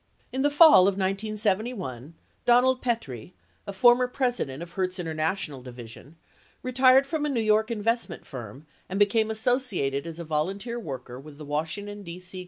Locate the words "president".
4.07-4.63